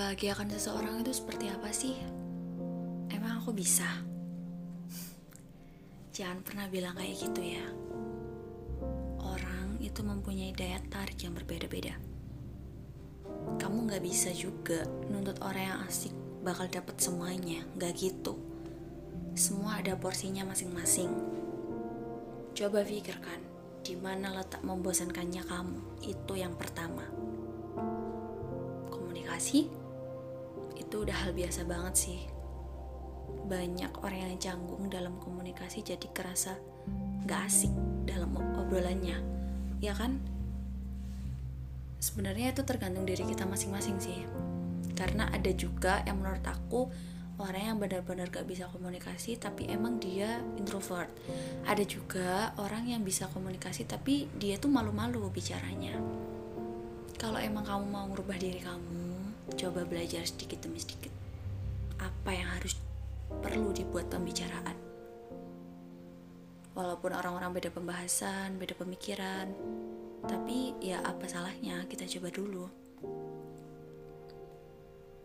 Membahagiakan 0.00 0.48
seseorang 0.56 1.04
itu 1.04 1.12
seperti 1.12 1.52
apa 1.52 1.68
sih? 1.76 1.92
Emang 3.12 3.36
aku 3.36 3.52
bisa? 3.52 3.84
Jangan 6.08 6.40
pernah 6.40 6.72
bilang 6.72 6.96
kayak 6.96 7.20
gitu 7.20 7.44
ya. 7.44 7.68
Orang 9.20 9.76
itu 9.76 10.00
mempunyai 10.00 10.56
daya 10.56 10.80
tarik 10.88 11.20
yang 11.20 11.36
berbeda-beda. 11.36 12.00
Kamu 13.60 13.92
gak 13.92 14.00
bisa 14.00 14.32
juga 14.32 14.88
nuntut 15.12 15.36
orang 15.44 15.68
yang 15.68 15.80
asik 15.84 16.16
bakal 16.40 16.64
dapat 16.72 16.96
semuanya. 16.96 17.60
Gak 17.76 18.00
gitu. 18.00 18.40
Semua 19.36 19.84
ada 19.84 20.00
porsinya 20.00 20.48
masing-masing. 20.48 21.12
Coba 22.56 22.88
pikirkan, 22.88 23.44
di 23.84 24.00
mana 24.00 24.32
letak 24.32 24.64
membosankannya 24.64 25.44
kamu? 25.44 26.08
Itu 26.08 26.40
yang 26.40 26.56
pertama 26.56 27.04
komunikasi 28.88 29.79
itu 30.90 31.06
udah 31.06 31.14
hal 31.22 31.30
biasa 31.30 31.62
banget 31.70 31.94
sih. 31.94 32.20
Banyak 33.46 34.02
orang 34.02 34.26
yang 34.26 34.42
canggung 34.42 34.90
dalam 34.90 35.22
komunikasi 35.22 35.86
jadi 35.86 36.02
kerasa 36.10 36.58
gak 37.30 37.46
asik 37.46 37.70
dalam 38.10 38.34
obrolannya. 38.34 39.14
Ya 39.78 39.94
kan? 39.94 40.18
Sebenarnya 42.02 42.50
itu 42.50 42.66
tergantung 42.66 43.06
diri 43.06 43.22
kita 43.22 43.46
masing-masing 43.46 44.02
sih. 44.02 44.26
Karena 44.98 45.30
ada 45.30 45.54
juga 45.54 46.02
yang 46.02 46.18
menurut 46.18 46.42
aku 46.42 46.90
orang 47.38 47.70
yang 47.70 47.78
benar-benar 47.78 48.26
gak 48.26 48.50
bisa 48.50 48.66
komunikasi 48.66 49.38
tapi 49.38 49.70
emang 49.70 50.02
dia 50.02 50.42
introvert. 50.58 51.14
Ada 51.70 51.86
juga 51.86 52.50
orang 52.58 52.90
yang 52.90 53.06
bisa 53.06 53.30
komunikasi 53.30 53.86
tapi 53.86 54.26
dia 54.42 54.58
tuh 54.58 54.74
malu-malu 54.74 55.30
bicaranya. 55.30 55.94
Kalau 57.14 57.38
emang 57.38 57.62
kamu 57.62 57.86
mau 57.86 58.10
merubah 58.10 58.34
diri 58.42 58.58
kamu 58.58 59.09
coba 59.56 59.86
belajar 59.86 60.22
sedikit 60.26 60.62
demi 60.62 60.78
sedikit 60.78 61.10
apa 62.00 62.30
yang 62.32 62.48
harus 62.56 62.74
perlu 63.44 63.70
dibuat 63.70 64.08
pembicaraan. 64.08 64.76
Walaupun 66.74 67.12
orang-orang 67.12 67.52
beda 67.52 67.68
pembahasan, 67.68 68.56
beda 68.56 68.72
pemikiran, 68.78 69.52
tapi 70.24 70.72
ya 70.80 71.04
apa 71.04 71.28
salahnya 71.28 71.84
kita 71.90 72.08
coba 72.18 72.28
dulu. 72.32 72.64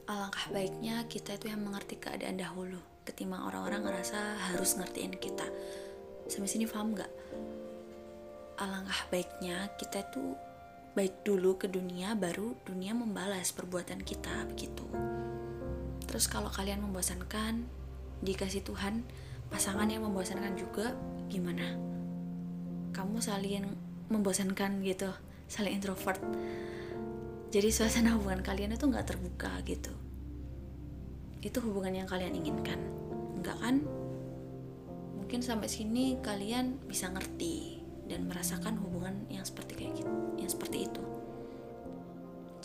Alangkah 0.06 0.46
baiknya 0.54 1.08
kita 1.10 1.34
itu 1.40 1.50
yang 1.50 1.66
mengerti 1.66 1.98
keadaan 1.98 2.38
dahulu, 2.38 2.78
ketimbang 3.08 3.42
orang-orang 3.42 3.90
ngerasa 3.90 4.52
harus 4.52 4.78
ngertiin 4.78 5.18
kita. 5.18 5.48
Sampai 6.30 6.50
sini 6.50 6.66
paham 6.70 6.94
gak? 6.94 7.10
Alangkah 8.62 9.02
baiknya 9.10 9.70
kita 9.82 10.06
itu 10.06 10.38
baik 10.96 11.28
dulu 11.28 11.60
ke 11.60 11.68
dunia 11.68 12.16
baru 12.16 12.56
dunia 12.64 12.96
membalas 12.96 13.52
perbuatan 13.52 14.00
kita 14.00 14.48
begitu. 14.48 14.88
Terus 16.08 16.32
kalau 16.32 16.48
kalian 16.48 16.80
membosankan 16.80 17.68
dikasih 18.24 18.64
Tuhan 18.64 19.04
pasangan 19.52 19.92
yang 19.92 20.08
membosankan 20.08 20.56
juga 20.56 20.96
gimana? 21.28 21.76
Kamu 22.96 23.20
saling 23.20 23.68
membosankan 24.08 24.80
gitu 24.88 25.12
saling 25.52 25.76
introvert. 25.76 26.24
Jadi 27.52 27.70
suasana 27.76 28.16
hubungan 28.16 28.40
kalian 28.40 28.80
itu 28.80 28.88
nggak 28.88 29.12
terbuka 29.12 29.52
gitu. 29.68 29.92
Itu 31.44 31.60
hubungan 31.60 31.92
yang 31.92 32.08
kalian 32.08 32.40
inginkan. 32.40 32.80
Enggak 33.36 33.60
kan? 33.60 33.84
Mungkin 35.20 35.44
sampai 35.44 35.68
sini 35.68 36.24
kalian 36.24 36.80
bisa 36.88 37.12
ngerti 37.12 37.75
dan 38.06 38.30
merasakan 38.30 38.78
hubungan 38.82 39.26
yang 39.30 39.46
seperti 39.46 39.74
kayak 39.78 39.94
gitu, 40.02 40.14
yang 40.38 40.50
seperti 40.50 40.86
itu. 40.86 41.04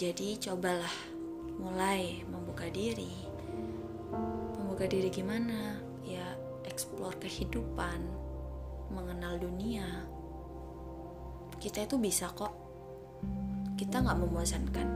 Jadi 0.01 0.41
cobalah 0.41 0.95
mulai 1.61 2.25
membuka 2.29 2.69
diri. 2.73 3.29
Membuka 4.57 4.89
diri 4.89 5.13
gimana? 5.13 5.77
Ya 6.05 6.25
explore 6.65 7.17
kehidupan, 7.21 8.01
mengenal 8.89 9.37
dunia. 9.37 10.09
Kita 11.61 11.85
itu 11.85 12.01
bisa 12.01 12.33
kok. 12.33 12.57
Kita 13.77 14.01
nggak 14.01 14.21
membosankan. 14.25 14.89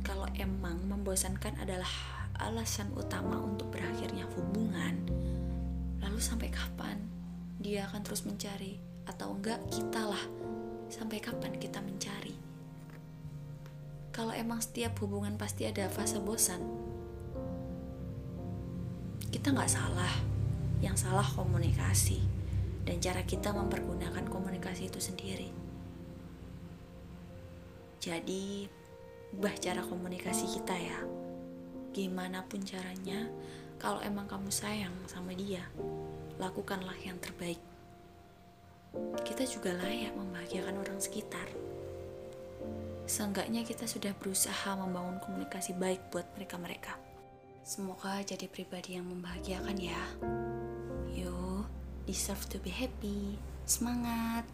Kalau 0.00 0.28
emang 0.40 0.88
membosankan 0.88 1.60
adalah 1.60 1.88
alasan 2.40 2.88
utama 2.96 3.36
untuk 3.44 3.68
berakhirnya 3.68 4.24
hubungan, 4.32 5.04
lalu 6.00 6.20
sampai 6.22 6.48
kapan 6.48 6.96
dia 7.60 7.84
akan 7.90 8.00
terus 8.06 8.22
mencari 8.24 8.87
atau 9.08 9.32
enggak 9.32 9.58
kita 9.72 10.04
lah. 10.04 10.24
Sampai 10.92 11.20
kapan 11.20 11.56
kita 11.56 11.80
mencari? 11.80 12.36
Kalau 14.12 14.36
emang 14.36 14.60
setiap 14.60 14.96
hubungan 15.00 15.36
pasti 15.40 15.64
ada 15.64 15.88
fase 15.88 16.20
bosan 16.20 16.60
kita 19.28 19.52
nggak 19.52 19.70
salah. 19.70 20.14
Yang 20.78 21.08
salah 21.08 21.26
komunikasi 21.26 22.22
dan 22.86 23.02
cara 23.02 23.26
kita 23.26 23.50
mempergunakan 23.50 24.24
komunikasi 24.30 24.86
itu 24.88 25.02
sendiri. 25.02 25.50
Jadi 27.98 28.70
ubah 29.34 29.54
cara 29.58 29.82
komunikasi 29.84 30.46
kita 30.58 30.76
ya. 30.78 31.00
Gimana 31.92 32.46
pun 32.46 32.62
caranya 32.62 33.26
kalau 33.78 33.98
emang 34.02 34.30
kamu 34.30 34.50
sayang 34.50 34.94
sama 35.10 35.34
dia 35.34 35.66
lakukanlah 36.38 36.94
yang 37.02 37.18
terbaik 37.18 37.58
kita 39.24 39.44
juga 39.48 39.74
layak 39.76 40.14
membahagiakan 40.16 40.80
orang 40.80 40.98
sekitar. 41.00 41.46
Seenggaknya 43.08 43.64
kita 43.64 43.88
sudah 43.88 44.12
berusaha 44.16 44.76
membangun 44.76 45.16
komunikasi 45.24 45.72
baik 45.76 46.12
buat 46.12 46.28
mereka-mereka. 46.36 46.96
Semoga 47.64 48.20
jadi 48.24 48.48
pribadi 48.48 49.00
yang 49.00 49.08
membahagiakan 49.08 49.76
ya. 49.80 50.02
You 51.12 51.64
deserve 52.04 52.44
to 52.52 52.60
be 52.60 52.72
happy. 52.72 53.40
Semangat! 53.64 54.44